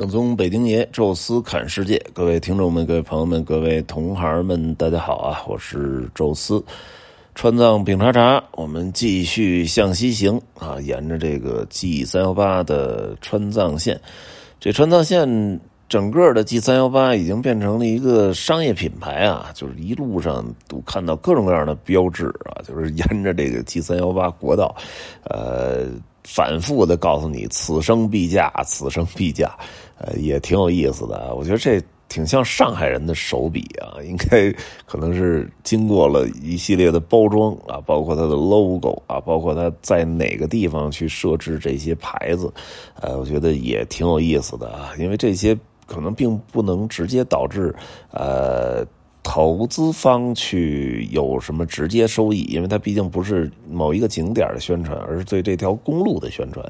[0.00, 5.44] 正宗北京爷，宙斯侃世界，各位听众们、各位朋友们、各位同行们，大家好啊！
[5.46, 6.64] 我是宙斯，
[7.34, 14.00] 川藏丙察察，我们继续向西行啊，沿着这个 G 三幺八的川藏线，
[14.58, 24.74] 这川藏线整个的 G 三幺八已经变成了一个商业品牌啊，就是一路上都看到各种各样的标志啊，就是沿着这个 G 三幺八国道，
[25.24, 25.88] 呃。
[26.24, 29.56] 反复的告诉你，此生必驾，此生必驾，
[29.98, 31.34] 呃，也挺有意思的。
[31.34, 34.52] 我觉得这挺像上海人的手笔啊，应该
[34.84, 42.52] 可能是经过了一系列的包装啊，包括它的 logo 啊，包括它在哪个地方去设置这些牌子，
[43.00, 47.74] 呃，我觉得也挺有意思的啊，因为这些可能并不能直接导致，
[48.10, 48.86] 呃。
[49.22, 52.42] 投资方去有什么直接收益？
[52.44, 56.64] 因为它毕竟不是某一个景点的宣传，而是对这条公路的宣传。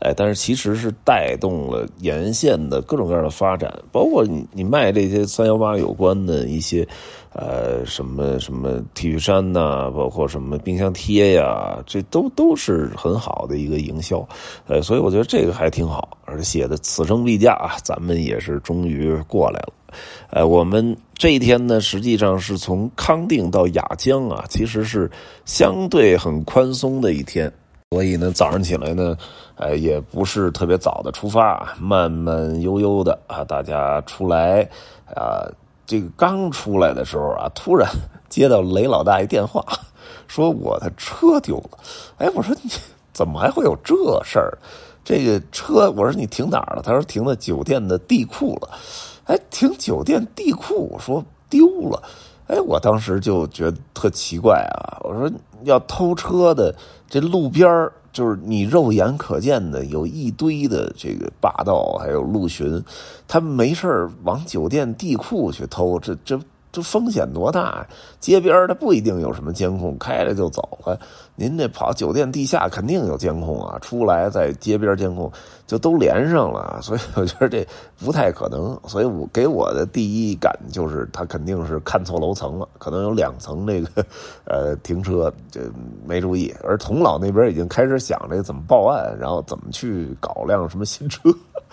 [0.00, 6.86] 哎，但是其实是带动了沿线的各种各样的发展，包括你你卖这些三幺八有关的一些，
[7.32, 14.26] 呃，什么什么 T 恤衫呐，包括什么冰箱贴呀，这都都是很好的一个营销。
[14.66, 19.72] 呃，所以我觉得这个还挺好，写的此生必驾啊，咱们也是终于过来了。
[20.30, 25.10] 呃，我们这一天呢，实际上是从康定到雅江啊，其实是
[25.44, 27.52] 相对很宽松的一天。
[27.90, 29.16] 所以呢，早上起来呢，
[29.54, 34.68] 呃，也不是特别早的出发，慢慢悠悠的啊，大家出来
[35.14, 35.46] 啊，
[35.86, 37.88] 这个刚出来的时候啊，突然
[38.28, 39.64] 接到雷老大一电话，
[40.26, 41.78] 说我的车丢了。
[42.18, 42.70] 哎，我说你
[43.12, 44.58] 怎么还会有这事儿？
[45.06, 46.82] 这个车，我说你停哪儿了？
[46.82, 48.70] 他说停在酒店的地库了。
[49.26, 52.02] 哎，停酒店地库，我说丢了，
[52.48, 54.98] 哎，我当时就觉得特奇怪啊。
[55.04, 55.30] 我说
[55.62, 56.74] 要偷车的，
[57.08, 62.82] 这路边就是你肉眼可见的有一堆的这个霸道，还有陆巡，
[63.28, 66.36] 他们没事往酒店地库去偷，这这。
[66.76, 67.86] 这风险多大？
[68.20, 71.00] 街边它不一定有什么监控，开了就走了。
[71.34, 75.32] 您这跑酒店地下肯定有监控啊，出来在街边监控
[75.66, 77.66] 就都连上了，所以我觉得这
[77.98, 78.78] 不太可能。
[78.86, 84.04] 所以我给我的第一感就是他肯定是看错楼层了，可能有两层那个
[84.44, 85.62] 呃停车就
[86.06, 86.54] 没注意。
[86.62, 91.22] 而童老那边已经开始想这怎么报案，然后怎么去搞辆什么新车。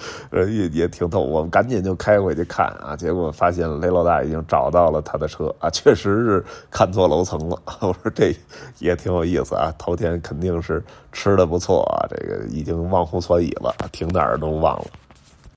[0.31, 7.61] 呃，也也挺逗，我们赶紧就开回去看啊，结果发现雷老大已经找到了他的车啊，确实是看错楼层了。
[7.81, 8.35] 我说这
[8.79, 14.85] 也挺有意思啊，头天肯定是吃的不错啊，这个已经忘乎所以了，停哪儿都忘了。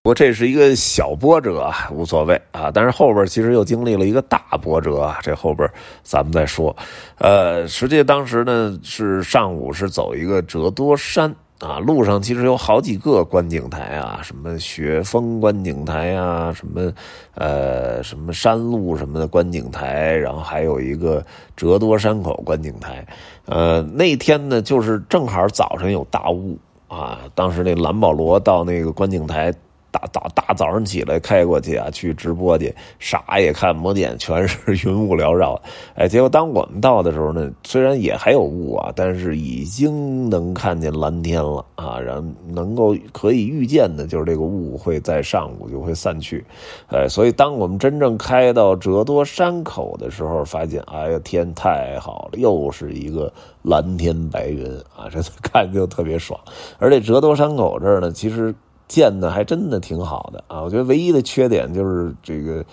[0.03, 5.69] 不过这是一个小波折，无所谓啊，但是后边其实又经历了一个大波折，这后边
[6.05, 6.77] 咱们再说。
[7.19, 11.35] 呃，实际当时呢是上午是走一个折多山。
[11.59, 16.93] 啊，路上其实有好几个观景台啊，什么雪峰观景台啊，什么
[17.35, 21.25] 呃什么山路什么的观景台，然后还有一个
[21.57, 23.07] 折多山口观景台。
[23.47, 26.59] 呃，那天呢，就是正好早晨有大雾
[26.89, 29.55] 啊，当时那蓝保罗到那个观景台。
[29.97, 35.61] 大大大早上起来开过去啊，去直播去，啥也看不见，全是 云雾缭绕。
[35.95, 46.45] 哎，结果当我们到的时候呢，虽然也还有雾啊，但是已经能看见蓝天了啊，然后能够可以预见的，就是这个雾会在上午就会散去。
[46.89, 53.33] 哎，所以当我们真正开到折多山口的时候，发现，哎呀，天太好了，又是一个
[53.63, 56.39] 蓝天白云啊， 这看就特别爽。
[56.79, 58.55] 而且折多山口这儿呢，其实。
[58.89, 60.63] 建的还真的挺好的啊！
[60.63, 62.65] 我觉得唯一的缺点就是这个，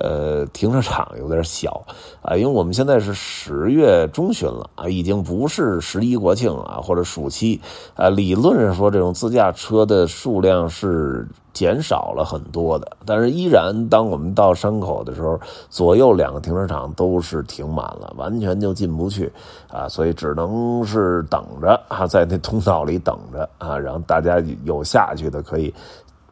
[0.00, 1.82] 呃，停车场有点小
[2.22, 2.36] 啊。
[2.36, 7.60] 因为我们现在是十月中旬了啊，已经不是十一国庆啊或者暑期
[7.94, 8.08] 啊。
[8.08, 11.26] 理论上说，这种自驾车的数量是。
[11.52, 15.38] 减少了很多的，但是依然，当我们到山口的时候，
[15.68, 19.30] 左右两个停车场都是停满了，完全就进不去
[19.68, 25.74] 啊，所以只能是等着啊，在那通道里等着啊，然后大家有下去的可以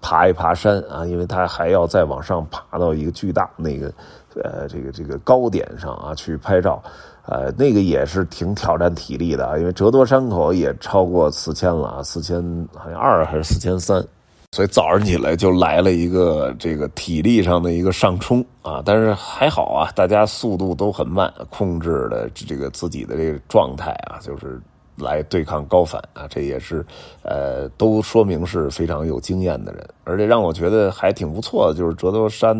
[0.00, 3.92] 爬一爬山啊，因为他还要再往上爬到一个巨大那个
[4.42, 6.82] 呃这个这个高点上啊去拍照，
[7.26, 12.42] 呃，那个也是挺挑战体力的啊，因为折多山口也超过四千了啊，四千
[12.74, 14.04] 好像二还是四千三。
[14.52, 24.58] 所以早上起来就来了一个这个体力上的一个上冲啊，但是还好啊，大家速度都很慢，控制的这个自己的这个状态啊，就是
[24.98, 26.84] 来对抗高反啊，这也是
[27.22, 32.56] 呃都说明是非常有经验的人，而且让我觉得还挺不错的，就是折多山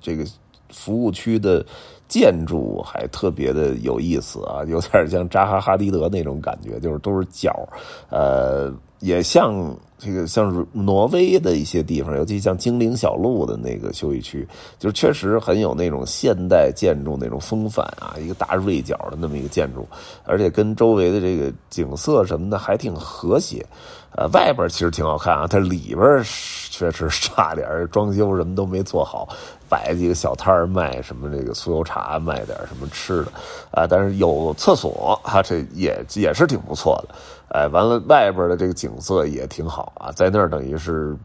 [0.00, 0.24] 这个
[0.70, 1.64] 服务区的
[2.06, 7.68] 建筑还特别的有意思啊，有点像扎哈哈迪德那种感觉，就是都是角，
[8.10, 9.76] 呃，也像。
[9.98, 14.46] 这个像挪威的一些地方，尤其像精灵小路的那个休息区，
[14.78, 19.86] 就确实很有那种现代建筑那种风范啊，一个大锐角的那么一个建筑，
[20.24, 23.66] 而且跟周围的这个景色什么的还挺和谐。
[24.12, 26.22] 呃，外边其实挺好看啊，它里边
[26.70, 29.28] 确实差点装修什么都没做好，
[29.68, 33.32] 摆几个小摊儿卖什么这个酥油茶，卖点什么吃的
[33.70, 37.14] 啊，但是有厕所啊，这也也是挺不错的。
[37.50, 41.16] 哎，完了，外边的这个景色也挺好啊，在那儿等于是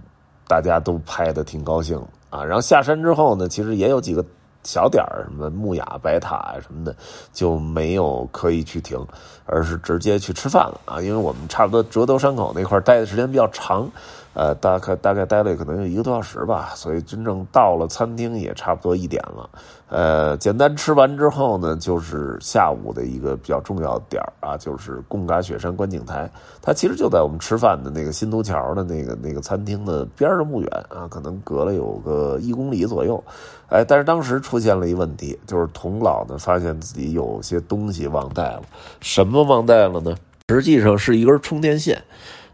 [0.48, 1.98] 大家都拍的挺高兴
[2.30, 2.44] 啊。
[2.44, 4.24] 然后下山之后呢，其实也有几个
[4.64, 6.96] 小点儿，什么木雅白塔啊什么的，
[7.32, 9.06] 就没有可以去停，
[9.46, 11.02] 而是直接去吃饭了啊。
[11.02, 13.90] 因为我们差不多折头山口那块待的时间比较长。
[14.34, 19.50] 呃，大概大概待了可能有一个多小时吧，所以真正到了餐厅也差不多一点了。
[19.90, 26.28] 呃，简单吃完之后呢，就是下午的一个比较重要的点啊，就是贡嘎雪山观景台。
[26.64, 33.24] 它其实就在我们吃饭的那个新都桥的那个那个餐厅的边上不远啊，可能隔了有个一公里左右。
[33.70, 38.64] 哎，但是当时出现了一问题，就是童老呢发现自己有些东西忘带了，
[39.00, 40.16] 什么忘带了呢？
[40.50, 42.04] 实际上是一根充电线。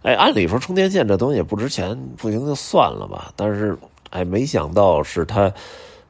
[0.02, 3.32] 哎，按理说充电线这东西也不值钱，不行就算了吧。
[3.36, 3.78] 但是，
[4.12, 5.52] 哎，没想到是他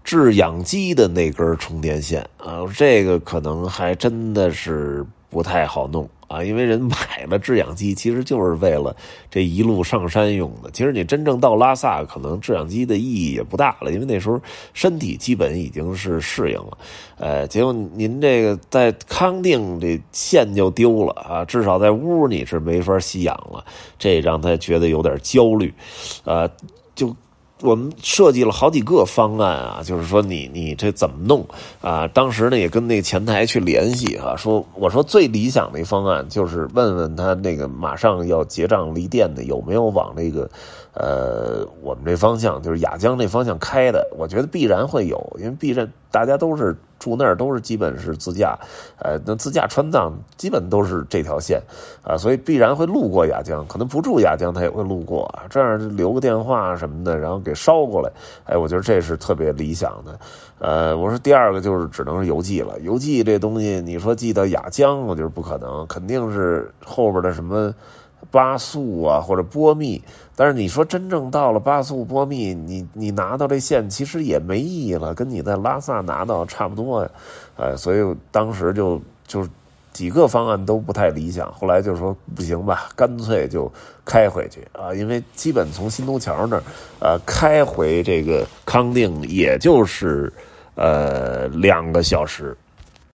[0.04, 6.08] 制氧机的那根充电线啊，这个可能还真的是不太好弄。
[6.30, 8.96] 啊，因为人买了制氧机，其实就是为了
[9.30, 10.72] 这一路上山用的。
[10.72, 14.40] 其实你真正到拉萨，可能制氧机的意义也不大了，因为那时候
[14.74, 16.78] 身体基本已经是适应了。
[17.18, 23.66] 呃，结果您这个在康定这线就丢了啊，至少在屋你是没法吸氧了，
[23.98, 25.74] 这让他觉得有点焦虑，
[26.24, 26.50] 呃，
[26.96, 27.14] 就。
[27.62, 31.46] 我们设计了好几个方案啊，就是说你你这怎么弄
[31.82, 32.08] 啊？
[32.08, 40.50] 当时呢也跟那个前台去联系啊，说我说最理想的一方案就是问问他那个马上要结账离店的有没有往那个。
[40.94, 48.58] 呃，我们这方向就是雅江那方向开的，我觉得必然会有，因为必然大家都是住那儿，都是基本是自驾，
[48.98, 51.62] 呃，那自驾川藏基本都是这条线，
[52.04, 58.12] 啊，所以必然会路过雅江，可能不住雅江他也会路过，这样留个电话什么的，然后给捎过来，
[58.46, 60.20] 哎，我觉得这是特别理想的。
[60.58, 67.74] 呃，我说第二个就是只能是邮寄了，邮寄这东西你说寄到雅江，我觉得不可能，肯定是后边的什么。
[68.32, 70.02] 巴素啊，或者波密，
[70.36, 77.10] 但是你说真正到了巴素波密，你你拿到这线其实也没意义了，跟你在拉萨拿到差不多呀，
[77.58, 79.48] 哎，所以当时就就
[79.92, 83.72] 几个方案都不太理想，后来就说不行吧，干脆就
[84.06, 86.64] 开回去啊，因为基本从新都桥那儿
[87.00, 90.32] 呃开回这个康定，也就是
[90.76, 92.46] 呃两个小时，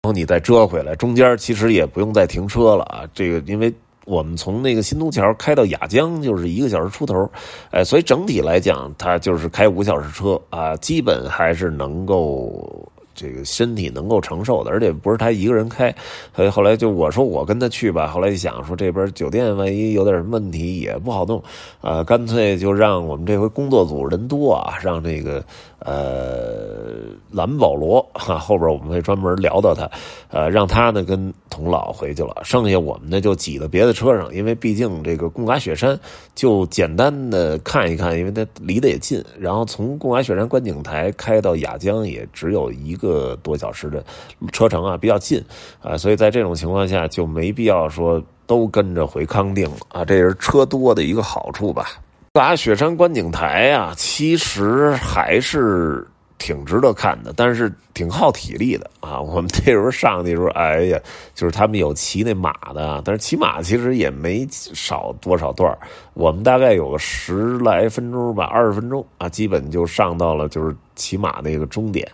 [0.01, 3.73] 然后你再折回来，中间其实也不用再停车了啊，这个因为。
[4.05, 7.29] 我们从那个新都桥开到雅江就是一个小时出头，
[7.71, 12.91] 哎，所以整体来讲，它就是开五小时车啊，基本还是能够。
[13.15, 15.95] 这个身体能够承受的，而且不是他一个人开，
[16.35, 18.07] 所以后来就我说我跟他去吧。
[18.07, 21.41] 后来一想说这边酒店万一有点什么问题也不好弄，
[21.79, 25.41] 啊，干脆就让我们这回工作组人多啊，让这个
[25.79, 29.89] 呃蓝保罗哈后边我们会专门聊到他，
[30.29, 35.97] 呃，让他呢跟童老回去了，剩下我们呢就挤到别的车上，因为毕竟这个贡嘎雪山
[36.35, 43.04] 就简单的看一看，因为它离得也近，然后从贡嘎雪山观景台开到雅江也只有一个。
[43.05, 44.03] 个多小时的
[44.51, 45.39] 车程啊，比较近
[45.81, 51.85] 啊，所以在这种情况下就没必要说都跟着回康定了啊，这是车多的一个好处吧。
[52.33, 56.05] 打雪山观景台啊，其实还是。
[56.37, 59.19] 挺值得看的，但是挺耗体力的啊！
[59.23, 60.99] 我们那时候上的时候，哎呀，
[61.33, 65.75] 就是他们有骑那马的，但是骑马其实也没少多少段
[66.13, 72.07] 我们大概有个十来分钟吧，二十分钟啊，基本就上到了就是骑马那个终点。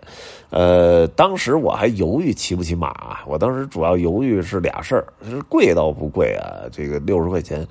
[0.49, 7.67] 呃，当时我还犹豫骑不骑马，我当时主要犹豫是俩事儿，是贵倒不贵啊，这个六十块钱。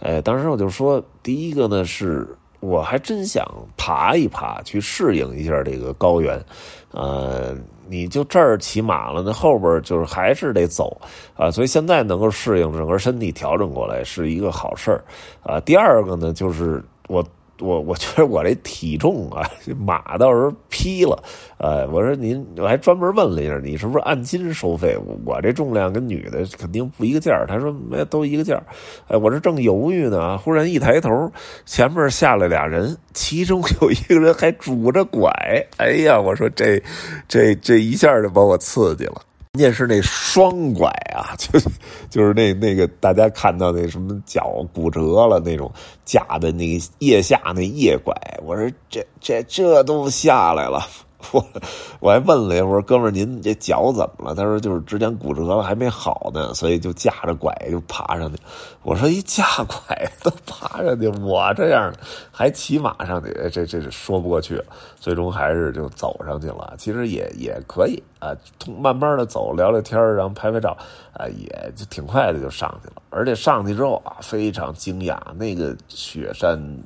[0.00, 2.28] 呃，当时我就说，第一个呢是。
[2.64, 6.42] 我还真想爬一爬，去适应一下这个高原。
[6.90, 7.54] 呃，
[7.88, 10.96] 你就这儿骑马了，那后边就是还是得走
[11.36, 11.50] 啊。
[11.50, 15.04] 所以现在能够适应，整个身体调整过来是一个好事儿
[15.42, 15.60] 啊。
[15.60, 17.24] 第二个呢，就是我。
[17.60, 21.22] 我我觉得我这体重啊，马到时候劈了，
[21.58, 24.96] 呃，我说您，我还专门问了一下，你是不是按斤收费？
[25.24, 28.60] 我这重量跟女的肯定不一个价他说没，都一个价
[29.06, 31.30] 哎，我这正犹豫呢，忽然一抬头，
[31.64, 35.30] 前面下来俩人，其中有一个人还拄着拐，
[35.76, 36.82] 哎呀，我说这
[37.28, 39.22] 这这一下就把我刺激了。
[39.54, 41.70] 关键是那双拐啊， 就是
[42.10, 45.72] 就是那那个大家看到那什么脚骨折了那种
[46.04, 50.84] 架的那腋下那腋拐，我说这这这都下来了。
[51.32, 51.46] 我
[52.00, 54.34] 我还问了，一会儿哥们儿，您这脚怎么了？
[54.34, 58.38] 他说就是之前骨折了，还没好呢，所以就架着拐就爬上去。
[58.82, 61.92] 我说一架拐都爬上去，我这样
[62.30, 64.62] 还骑马上去，这这是说不过去。
[64.96, 66.74] 最终还是就走上去了。
[66.78, 68.32] 其实也也可以啊，
[68.80, 70.76] 慢慢的走，聊聊天然后拍拍照
[71.12, 73.02] 啊，也就挺快的就上去了。
[73.10, 76.78] 而且上去之后啊，非常惊讶，那个雪山。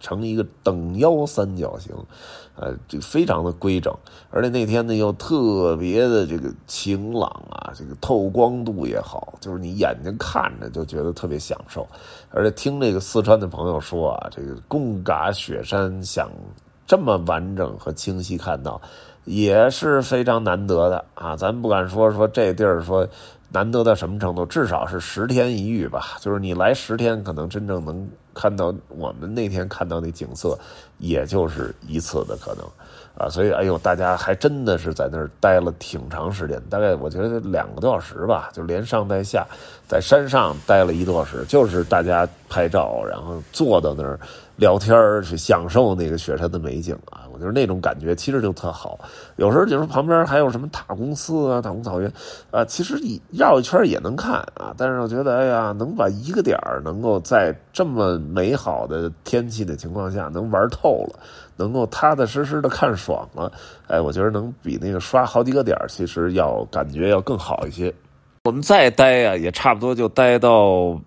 [0.00, 1.90] 成一个等腰三角形，
[2.56, 3.92] 呃，这非常的规整，
[4.30, 11.86] 而且那天呢又特别的这个晴朗啊，这个透光度也好，就是你眼睛看着就觉得特别享受，
[12.30, 16.30] 而且听这个四川的朋友说啊，这个贡嘎雪山想
[16.86, 18.80] 这么完整和清晰看到，
[19.24, 23.08] 也是非常难得的啊，咱不敢说说这地儿说。
[23.50, 24.44] 难得到什么程度？
[24.44, 26.16] 至少是十天一遇吧。
[26.18, 30.58] 就是你来十天，可能真正能看到我们那天看到那景色，
[30.98, 32.64] 也就是一次的可能
[33.16, 33.30] 啊。
[33.30, 39.46] 所以，哎呦，大家还真的是在那儿待了挺长时间，大概我觉得两个多小时吧，就连上带下，
[39.88, 44.18] 在山上待了一多小时，就是大家拍照，然后坐到那儿。
[44.56, 48.98] 聊天去享受那个雪山的美景啊，就是那种感觉其实就特好。
[49.36, 52.10] 有时候就是旁边还有什么塔公司啊、大红草原
[52.50, 54.74] 啊，其实你绕一圈也能看啊。
[54.78, 61.18] 但是我觉得，哎呀，能把一个点儿能够在这么美好的天气的情况下能玩透了，
[61.58, 63.52] 能够踏踏实实的看爽了，
[63.88, 67.92] 哎，我觉得能比那个刷好几个点其实要感觉要更好一些。
[68.44, 70.98] 我们再待啊，也差不多就待到。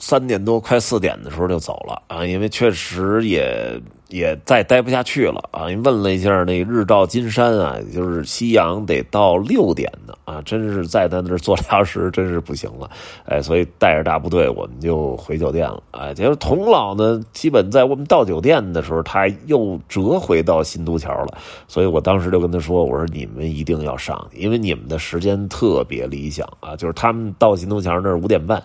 [0.00, 5.66] 三点多快四点的时候就走了啊，因为确实也也再待不下去了啊。
[5.84, 12.90] 问了一下那日照金山啊，就是夕阳得到六点的啊，真是在他那儿坐俩小时真是不行了，
[13.24, 16.12] 哎，所以带着大部队我们就回酒店了啊。
[16.12, 28.62] 结果童老呢，基本在我们到酒店的时候，他又折回到新都桥了，所以我当时就跟他说：“我说你们一定要上去，因为你们的时间特别理想啊，就是他们到新都桥那儿五点半。”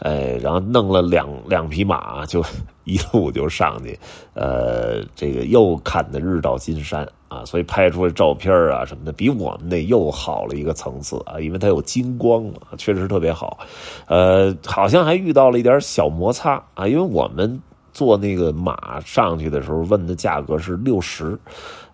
[0.00, 2.40] 哎，然后弄了两两匹马，就
[2.88, 3.98] 一路就上去，
[4.32, 13.58] 呃，这个又看的日照金山啊，所以拍出来照片啊什么的，比我们那又好了一个层次啊，因为它有金光嘛，确实特别好。
[14.06, 17.60] 呃，好像还遇到了一点小摩擦啊，因为我们
[17.92, 21.38] 坐那个马上去的时候问的价格是六十，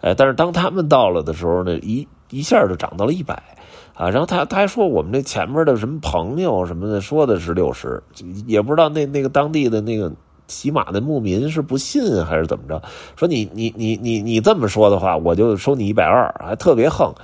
[0.01, 3.43] 呃，但是当他们到了的时候呢，一一下就涨到了一百。
[3.97, 8.03] 啊，然后他他还说我们这前面的什么朋友什么的说的是六十，
[8.45, 10.13] 也不知道那那个当地的那个
[10.47, 12.83] 骑马的牧民是不信还是怎么着？
[13.17, 17.15] 说你你你你你这么说的话，我就收你一百二，还特别横，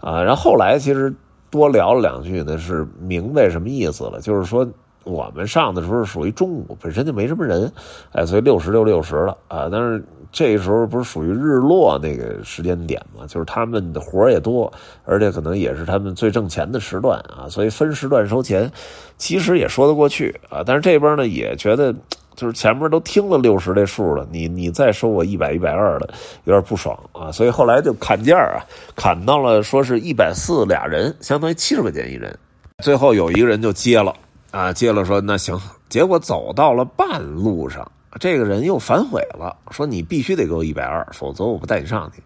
[0.00, 0.22] 啊！
[0.22, 1.14] 然后后来其实
[1.50, 4.68] 多聊了两句呢，是明白什么意思了，就是说
[5.04, 7.72] 我们上的时候属于中午，本身就没什么人，
[8.12, 10.04] 哎，所以六十六六十了啊，但是。
[10.32, 13.26] 这时候不是属于日落那个时间点嘛？
[13.26, 14.72] 就是他们的活也多，
[15.04, 18.70] 而且可能也是他们最挣钱的时段啊，所以分时段收钱，
[19.18, 20.62] 其实也说得过去啊。
[20.64, 21.92] 但是这边呢也觉得，
[22.34, 26.08] 就是前面都听了六十这数了，你你再收我一百一百二的，
[26.44, 27.30] 有点不爽啊。
[27.30, 28.64] 所以后来就砍价啊，
[28.96, 32.36] 砍到了说是一百四俩人，相当于七十块钱一人。
[32.82, 34.14] 最后有一个人就接了
[34.50, 37.90] 啊，接了说那行，结果走到了半路上。
[38.18, 42.20] 这个人又反悔了，说你必须得给我一百二，否则我不带你上去。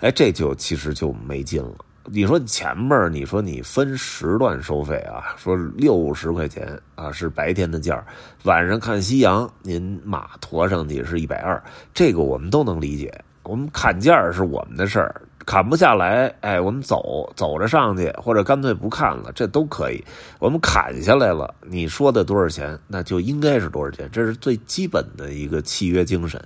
[0.00, 1.74] 哎，这就其实就没劲了。
[2.06, 8.04] 你说前面你说你分时段收费啊，说六十块钱啊是白天的价
[8.44, 13.12] 晚上看夕阳您马驮上去是一百二，这个我们都能理解。
[13.42, 15.20] 我们砍价是我们的事儿。
[15.46, 20.04] 砍不下来，哎，我们走走着上去，或者干脆不看了，这都可以。
[20.38, 26.40] 我们砍下来了，你说的多少钱，那就应该是多少钱，这是最基本的一个契约精神，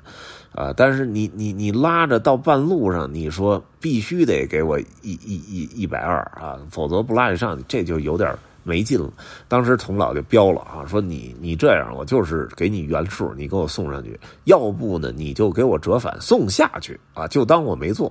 [0.54, 0.72] 啊。
[0.76, 8.32] 但是你你你拉着到半路上，你说必须得给我一一一一百二啊，否则不拉你上去，这就有点。
[8.64, 9.12] 没劲了，
[9.46, 18.10] 当时童老就飙了啊，说你你这样，我就是给你原数，你给我送上去，要不呢你就给我折返送下去啊，就当我没做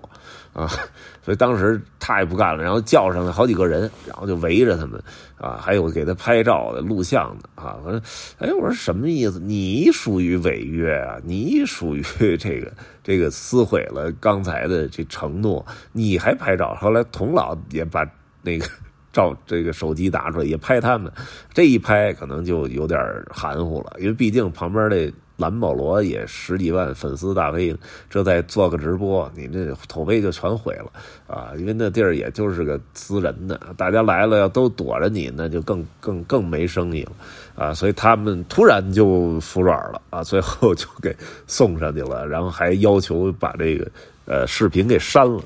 [0.54, 0.70] 啊。
[1.24, 5.02] 所以当时他也不干了，然后叫上来好几个人，然后就围着他们
[5.38, 7.78] 啊，还有给他拍照的、录像的啊。
[7.84, 8.02] 我说，
[8.38, 9.40] 哎，我说什么意思？
[9.40, 12.04] 你属于违约啊，你属于
[12.38, 12.72] 这个
[13.04, 16.76] 这个撕毁了刚才的这承诺，你还拍照。
[16.76, 18.06] 后来童老也把
[18.42, 18.68] 那个。
[19.14, 21.10] 照这个手机打出来也拍他们，
[21.54, 27.76] 这一拍可能就有点含糊了，因为毕竟旁边的蓝保罗也十几万粉丝大 V，
[28.10, 30.92] 这再做个直播，你这口碑就全毁了
[31.28, 31.54] 啊！
[31.58, 37.12] 因为那地儿也就是个私人的，大家来了要都躲着你，那就更更更没生意了
[37.56, 37.74] 啊！
[37.74, 41.16] 所以他们突然就服软了啊，最后就给
[41.48, 43.92] 送上去了，然后还要求把这个
[44.26, 45.42] 呃视频给删了，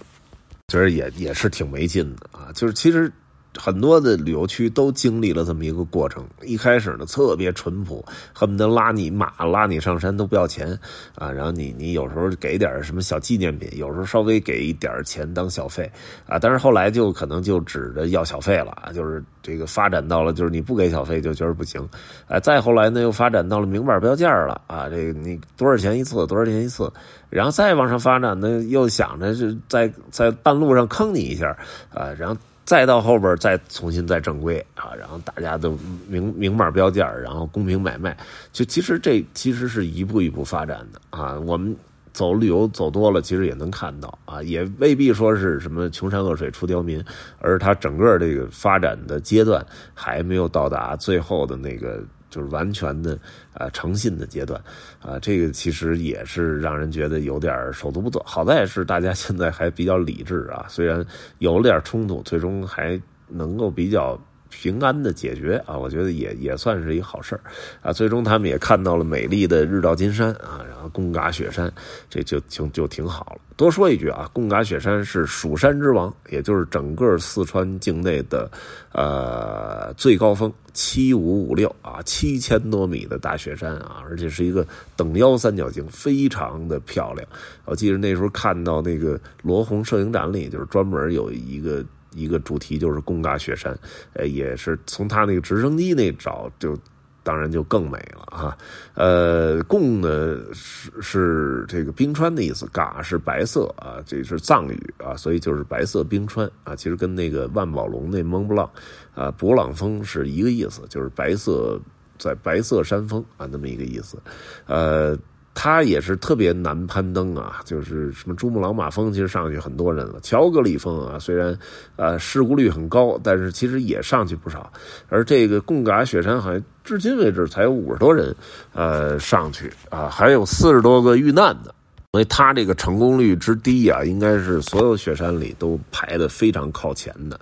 [0.67, 2.51] 觉得也也是挺没劲的啊！
[2.53, 3.11] 就是其实。
[3.57, 10.77] 很多的旅游区都经历了这么一个过程，一开始呢特别淳朴，恨不得拉你马拉你上山都不要钱
[11.15, 15.91] 啊，然后你你有时候给点什么小纪念品，有时候稍微给一点钱当小费
[16.27, 21.81] 啊，但是后来就可能就指着要小费了，就是这个发展到了就是你不给小费就觉得不行，
[22.27, 26.91] 啊，再后来呢又发展到了明码标价了啊，这个你多少钱一次多少钱一次，
[27.29, 31.47] 然后再往上发展呢又想着是在在半路上坑你一下
[31.93, 32.37] 啊，然后。
[32.67, 38.17] 再到后边再重新再正规啊，然后大家都明明码标价，然后公平买卖，
[38.51, 41.39] 就其实这其实是一步一步发展的啊。
[41.39, 41.73] 我们
[42.11, 47.01] 走旅游走多了，其实也能看到啊，也未必说是什么穷山恶水出刁民，
[47.39, 52.03] 而它整个这个发展的阶段还没有到达最后的那个。
[52.37, 53.17] 就是完全的
[53.53, 54.61] 啊诚信的阶段，
[55.01, 58.21] 啊，这个其实也是让人觉得有点手足无措。
[58.23, 61.03] 好在是大家现在还比较理智啊，虽然
[61.39, 64.19] 有了点冲突，最终还能够比较。
[64.59, 67.39] 平安的解决啊，我觉得也也算是一好事
[67.79, 67.93] 啊。
[67.93, 71.71] 最终他们也看到了美丽的日照金山啊，然后贡嘎雪山，
[72.09, 73.41] 这就就就挺好了。
[73.55, 78.49] 多说一句啊，贡嘎雪山是蜀山之王，也就是整个四川境内的
[78.93, 87.27] 呃最高峰，七五五六啊，七千多米的大雪山啊，而且是一个等腰三角形，非常的漂亮。
[87.65, 91.85] 我记得那时候看到那个罗红摄影展里，就是专门有一个。
[92.17, 93.77] 一个主题就是贡嘎雪山，
[94.13, 96.77] 呃，也是从他那个直升机那找，就
[97.23, 98.57] 当然就更美了啊。
[98.95, 106.75] 呃，贡呢是是这个冰川的意思，嘎是白色啊，这是藏语啊，所以就是白色冰川啊。
[106.75, 108.69] 其实跟那个万宝龙那蒙布朗
[109.13, 111.79] 啊，勃朗峰是一个意思，就是白色
[112.17, 114.17] 在白色山峰啊，那么一个意思，
[114.65, 115.17] 呃。
[115.59, 120.19] 它也是特别难攀登啊，就是什么珠穆朗玛峰，其实上去很多人了。
[120.21, 121.57] 乔戈里峰啊，虽然
[121.95, 124.71] 呃事故率很高，但是其实也上去不少。
[125.09, 128.35] 而这个贡嘎雪山好像至今为止才有五十多人
[128.71, 131.73] 呃上去啊，还有四十多个遇难的。
[132.11, 137.39] 所以它这个成功率之低啊，应该是所有雪山里都排的非常靠前的。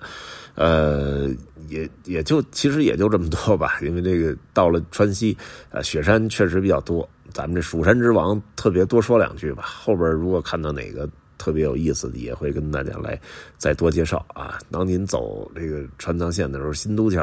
[0.54, 1.28] 呃，
[1.68, 5.36] 也也就其实也就这么多吧，因为这个到了川西，
[5.68, 7.06] 呃，雪山确实比较多。
[7.32, 11.08] 咱们这蜀山之王特别多说两句吧，后边如果看到哪个
[11.38, 13.20] 特别有意思的，也会跟大家来
[13.58, 14.58] 再多介绍啊。
[14.70, 17.22] 当您走这个川藏线的时候，新都桥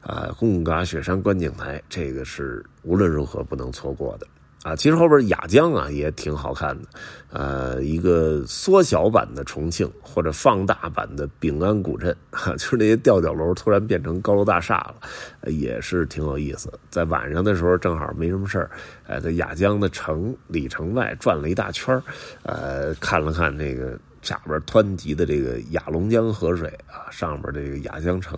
[0.00, 4.26] 啊，贡嘎雪山观景台，这个是无论如何不能错过的。
[4.62, 6.88] 啊，其实后边雅江啊也挺好看的，
[7.30, 16.72] 呃，一个缩小版的重庆或者放大版的丙安古镇，哈，就是那些吊脚楼突然变成高楼大厦了，也是挺有意思。
[16.90, 18.70] 在晚上的时候正好没什么事儿，
[19.06, 22.02] 呃，在雅江的城里城外转了一大圈
[22.42, 23.96] 呃，看了看那个。
[24.26, 28.36] 下边湍急的这个雅龙江河水啊，上边这个雅江城，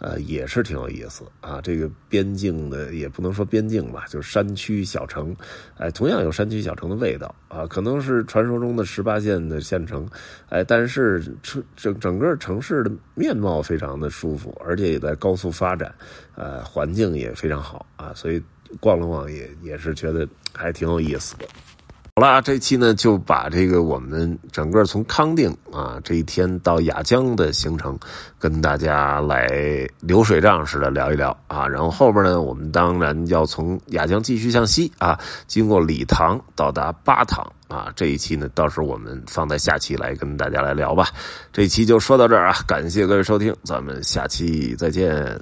[0.00, 1.60] 呃，也是挺有意思啊。
[1.60, 5.34] 这个边境的也不能说边境吧，就是山区小城，
[5.78, 7.64] 哎，同样有山区小城的味道啊。
[7.64, 10.04] 可能是传说中的十八线的县城，
[10.48, 15.94] 哎，但是整整整个城市的面貌非常的舒服，而且也在高速发展，
[16.34, 18.12] 呃，环境也非常好啊。
[18.14, 18.42] 所以
[18.80, 21.44] 逛了逛也也是觉得还挺有意思的。
[22.20, 27.98] 好了，这期呢就把这个我们整个从康定啊这一天到雅江的行程，
[28.38, 29.48] 跟大家来
[30.00, 31.66] 流水账似的聊一聊啊。
[31.66, 37.90] 然后后边呢，我们当然要从雅江继续向西啊，经过理塘到达巴塘啊。
[37.96, 41.08] 这一期呢，到时候我们放在下期来跟大家来聊吧。
[41.54, 45.40] 这一期就说到这儿啊，感谢各位收听，咱们下期再见。